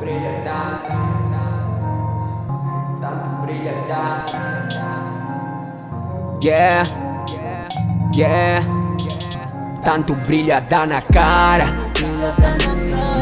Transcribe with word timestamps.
brilha 0.00 0.42
dá, 0.44 0.80
tanto 3.00 3.28
brilha 3.42 3.74
dá. 3.86 4.24
Yeah, 6.42 6.88
yeah, 8.16 8.66
tanto 9.84 10.14
brilha 10.14 10.60
dá 10.62 10.86
na 10.86 11.02
cara. 11.02 11.66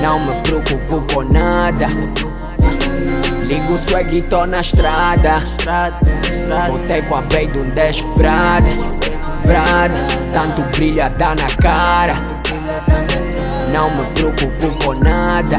Não 0.01 0.21
me 0.21 0.41
preocupo 0.43 1.03
com 1.13 1.23
nada. 1.25 1.89
Ligo 3.47 3.73
o 3.73 3.79
swag 3.79 4.17
e 4.17 4.23
tô 4.23 4.47
na 4.47 4.61
estrada. 4.61 5.43
Voltei 6.69 7.03
com 7.03 7.17
a 7.17 7.23
pei 7.23 7.49
de 7.49 7.59
um 7.59 7.69
desesperada. 7.71 8.69
Brada, 9.45 9.95
tanto 10.33 10.63
brilha 10.77 11.09
dá 11.11 11.35
na 11.35 11.49
cara. 11.61 12.15
Não 13.73 13.91
me 13.91 14.05
preocupo 14.13 14.85
com 14.85 14.95
nada. 15.01 15.59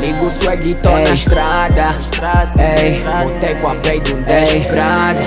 Ligo 0.00 0.26
o 0.26 0.30
swag 0.30 0.70
e 0.70 0.74
tô 0.74 0.90
na 0.90 1.10
estrada. 1.14 1.94
Ei, 2.58 3.02
voltei 3.02 3.54
com 3.56 3.68
a 3.68 3.74
pei 3.76 4.00
de 4.00 4.14
um 4.14 4.22
desesperada. 4.22 5.20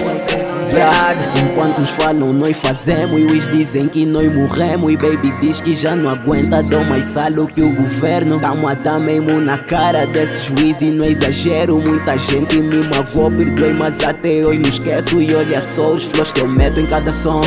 Enquanto 1.44 1.82
uns 1.82 1.92
falam, 1.92 2.34
nós 2.34 2.58
fazemos. 2.58 3.20
E 3.20 3.26
os 3.26 3.48
dizem 3.48 3.88
que 3.88 4.06
nós 4.06 4.34
morremos. 4.34 4.92
E 4.92 4.98
baby 4.98 5.32
diz 5.40 5.62
que 5.62 5.76
já 5.76 5.96
não 5.96 6.09
aguenta, 6.09 6.64
dou 6.64 6.84
mais 6.84 7.06
salo 7.06 7.46
que 7.46 7.62
o 7.62 7.72
governo. 7.76 8.40
Tamo 8.40 8.68
a 8.68 8.73
dar 8.73 9.00
mesmo 9.00 9.40
na 9.40 9.59
cara 9.59 10.08
desses 10.08 10.45
juiz 10.45 10.81
e 10.81 10.90
não 10.90 11.06
exagero. 11.06 11.80
Muita 11.80 12.17
gente 12.17 12.58
me 12.58 12.88
magoou, 12.88 13.30
perdoe, 13.30 13.73
mas 13.73 14.04
até 14.04 14.44
hoje 14.44 14.59
não 14.59 14.70
esqueço. 14.70 15.22
E 15.22 15.36
olha 15.36 15.61
só 15.61 15.92
os 15.92 16.06
flows 16.06 16.31
que 16.31 16.42
eu 16.42 16.48
meto 16.48 16.80
em 16.80 16.88
cada 16.88 17.14
som. 17.14 17.42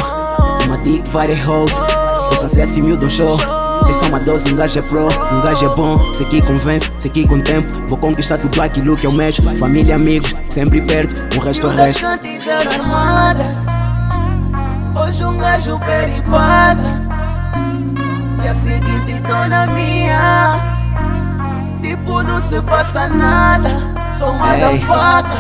Uma 0.65 0.79
dick, 0.79 1.09
várias 1.09 1.47
hoes. 1.49 1.73
Se 2.49 2.61
assimil 2.61 2.97
de 2.97 3.07
um 3.07 3.11
show. 3.11 3.66
Vocês 3.87 3.99
são 3.99 4.09
um 4.53 4.57
gajo 4.57 4.79
é 4.81 4.83
pro, 4.83 5.07
um 5.07 5.41
gajo 5.43 5.65
é 5.65 5.69
bom. 5.77 6.13
Sei 6.13 6.27
que 6.27 6.43
convence, 6.43 6.91
sei 6.99 7.09
que 7.09 7.29
com 7.29 7.41
tempo 7.41 7.69
vou 7.87 7.97
conquistar 7.97 8.37
tudo 8.37 8.61
aquilo 8.61 8.97
que 8.97 9.07
eu 9.07 9.13
mexo. 9.13 9.43
Família, 9.61 9.95
amigos, 9.95 10.35
sempre 10.51 10.81
perto, 10.81 11.15
o 11.37 11.41
resto 11.41 11.69
é 11.69 11.85
resto. 11.85 12.05
Hoje 15.01 15.25
um 15.25 15.39
gajo 15.39 15.79
perigosa. 15.79 17.01
E 18.45 18.49
a 18.49 18.55
seguinte 18.57 19.23
tô 19.23 19.49
na 19.49 19.69
minha, 19.69 20.57
tipo 21.81 22.25
não 22.25 22.41
se 22.41 22.61
passa 22.63 23.09
nada, 23.09 23.71
sou 24.11 24.33
uma 24.33 24.57
da 24.57 24.77
faca. 24.79 25.39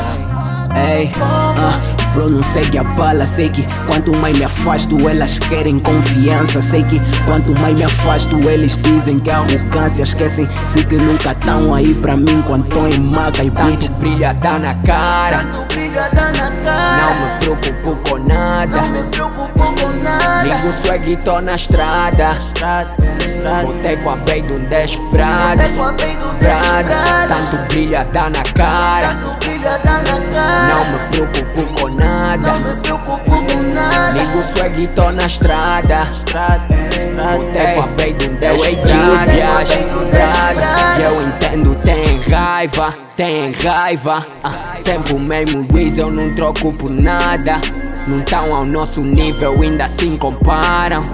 Ei, 0.76 1.06
uh, 1.06 1.95
não 2.28 2.42
segue 2.42 2.78
a 2.78 2.84
bala. 2.84 3.26
Sei 3.26 3.48
que 3.48 3.66
quanto 3.86 4.14
mais 4.16 4.36
me 4.38 4.44
afasto, 4.44 5.08
elas 5.08 5.38
querem 5.38 5.78
confiança. 5.78 6.60
Sei 6.62 6.82
que 6.84 7.00
quanto 7.26 7.52
mais 7.60 7.74
me 7.74 7.84
afasto, 7.84 8.36
eles 8.48 8.78
dizem 8.78 9.18
que 9.18 9.30
é 9.30 9.34
arrogância. 9.34 10.02
Esquecem, 10.02 10.48
sei 10.64 10.84
que 10.84 10.96
nunca 10.96 11.34
tão 11.34 11.74
aí 11.74 11.94
pra 11.94 12.16
mim 12.16 12.42
quando 12.46 12.68
tô 12.68 12.86
em 12.86 13.00
maca 13.00 13.42
e 13.42 13.50
bitch. 13.50 13.86
Tanto 13.86 13.92
brilha 13.98 14.32
dá 14.34 14.58
na 14.58 14.74
cara. 14.74 15.38
Tanto 15.38 15.74
brilha 15.74 16.08
dá 16.12 16.32
na 16.32 16.50
cara. 16.64 16.96
Não 16.96 17.14
me 17.14 17.38
preocupo 17.38 18.08
com 18.08 18.18
nada. 18.18 18.80
Não 18.80 18.88
me 18.88 19.02
preocupo 19.04 19.74
com 19.80 20.02
nada. 20.02 20.42
Ligo 20.44 20.72
swag 20.82 21.12
e 21.12 21.16
tô 21.16 21.40
na 21.40 21.54
estrada. 21.54 22.36
Voltei 23.62 23.96
com 23.98 24.10
a 24.10 24.16
pei 24.18 24.42
de 24.42 24.52
um 24.52 24.64
desesperada. 24.66 25.68
Voltei 25.68 25.76
com 25.76 25.84
a 25.84 25.92
pei 25.92 26.16
de 26.16 26.24
um 26.24 26.34
Brada, 26.38 26.82
desesperada. 26.82 27.34
tanto 27.34 27.56
brilha 27.68 28.04
dá 28.12 28.30
na 28.30 28.42
cara. 28.42 29.08
Tanto 29.14 29.38
brilha 29.46 29.78
dá 29.78 29.92
na 29.92 29.92
cara. 29.92 29.95
Preocupo 31.10 31.80
com 31.80 31.88
nada. 31.94 32.52
Não 32.52 32.58
me 32.60 32.80
preocupo 32.80 33.30
com 33.30 33.62
nada. 33.74 34.12
Ligo 34.12 34.42
swag 34.54 34.86
tô 34.88 35.10
na 35.10 35.26
estrada. 35.26 36.10
Voltei 37.32 37.74
com 37.74 37.80
a 37.82 37.88
pei 37.88 38.12
de 38.12 38.28
um 38.28 38.34
desesperada. 38.36 39.32
E 40.98 41.02
eu 41.02 41.22
entendo, 41.22 41.74
tem 41.76 42.20
raiva, 42.30 42.94
tem 43.16 43.52
raiva. 43.52 44.26
Ah, 44.42 44.76
sempre 44.80 45.14
o 45.14 45.18
mesmo 45.18 45.66
Wiz, 45.72 45.98
eu 45.98 46.10
não 46.10 46.30
troco 46.32 46.72
por 46.72 46.90
nada. 46.90 47.56
Não 48.06 48.20
tão 48.20 48.54
ao 48.54 48.64
nosso 48.64 49.00
nível, 49.00 49.60
ainda 49.62 49.84
assim 49.84 50.16
comparam. 50.16 51.04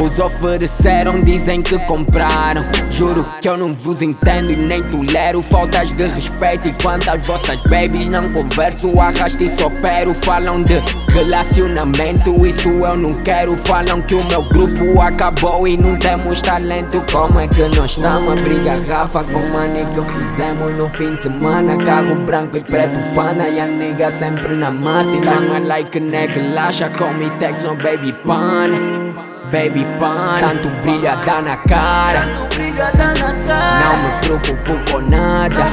Vos 0.00 0.18
ofereceram, 0.18 1.20
dizem 1.20 1.60
que 1.60 1.78
compraram. 1.80 2.64
Juro 2.88 3.22
que 3.38 3.46
eu 3.46 3.58
não 3.58 3.74
vos 3.74 4.00
entendo 4.00 4.50
e 4.50 4.56
nem 4.56 4.82
tolero 4.82 5.42
faltas 5.42 5.92
de 5.92 6.06
respeito. 6.06 6.68
E 6.68 6.72
quantas 6.82 7.26
vossas 7.26 7.62
babies 7.64 8.08
não 8.08 8.26
converso, 8.30 8.98
arrasto 8.98 9.42
e 9.42 9.50
só 9.50 9.66
opero. 9.66 10.14
Falam 10.14 10.62
de 10.62 10.80
relacionamento, 11.12 12.46
isso 12.46 12.70
eu 12.70 12.96
não 12.96 13.12
quero. 13.12 13.54
Falam 13.58 14.00
que 14.00 14.14
o 14.14 14.24
meu 14.24 14.42
grupo 14.48 15.02
acabou 15.02 15.68
e 15.68 15.76
não 15.76 15.98
temos 15.98 16.40
talento. 16.40 17.04
Como 17.12 17.38
é 17.38 17.46
que 17.46 17.60
nós 17.76 17.90
estamos 17.90 18.30
a 18.30 18.40
abrir 18.40 18.64
garrafa 18.64 19.22
com 19.22 19.38
money 19.48 19.84
que 19.84 20.00
fizemos 20.18 20.78
no 20.78 20.88
fim 20.88 21.14
de 21.14 21.24
semana? 21.24 21.76
Carro 21.76 22.14
branco 22.24 22.56
e 22.56 22.62
preto 22.62 22.98
pana 23.14 23.50
e 23.50 23.60
a 23.60 23.66
nega 23.66 24.10
sempre 24.10 24.54
na 24.54 24.70
massa. 24.70 25.10
E 25.10 25.20
dá 25.20 25.32
uma 25.32 25.58
like, 25.58 26.00
né? 26.00 26.24
Relaxa, 26.24 26.88
come 26.88 27.28
techno, 27.38 27.76
baby 27.76 28.14
pan. 28.24 29.09
Baby 29.50 29.84
pan, 29.98 30.38
tanto 30.38 30.68
brilha 30.80 31.16
dá 31.26 31.42
na 31.42 31.56
cara. 31.56 32.20
Tanto 32.20 32.54
brilha 32.54 32.88
dá 32.94 33.08
na 33.08 33.34
cara. 33.48 33.80
Não 33.80 33.96
me 33.96 34.20
preocupo 34.20 34.92
com 34.92 35.00
nada. 35.00 35.64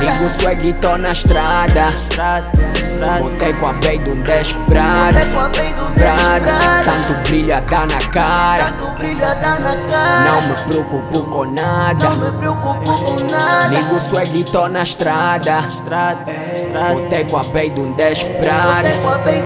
Ligo 0.00 0.28
swag 0.40 0.68
e 0.68 0.72
tô 0.72 0.96
na 0.96 1.12
estrada. 1.12 1.92
Voltei 3.18 3.52
com 3.52 3.66
a 3.66 3.74
pei 3.74 3.98
de 3.98 4.08
um 4.10 4.22
desesperada. 4.22 5.24
Voltei 5.26 5.34
com 5.34 5.40
a 5.40 5.48
pei 5.50 5.72
de 5.74 5.80
um 5.82 5.90
Brada, 5.90 6.40
desesperada. 6.40 6.84
tanto 6.84 7.28
brilha 7.28 7.60
dá 7.60 7.86
na 7.86 7.98
cara. 8.08 8.64
Tanto 8.64 8.86
brilha 8.98 9.34
dá 9.34 9.58
na 9.58 9.76
cara. 9.90 10.24
Não 10.24 10.40
me 10.42 10.54
preocupo 10.62 11.22
com 11.24 11.44
nada. 11.44 12.08
Não 12.08 12.16
me 12.16 12.38
preocupo 12.38 13.04
com 13.04 13.24
nada. 13.30 13.68
Ligo 13.68 14.00
swag 14.00 14.40
e 14.40 14.44
tô 14.44 14.66
na 14.68 14.82
estrada. 14.82 15.68
Voltei 16.90 17.24
com 17.26 17.36
a 17.36 17.44
pei 17.44 17.68
de 17.68 17.80
um 17.80 17.92
desesperada. 17.92 18.88
Voltei 19.02 19.42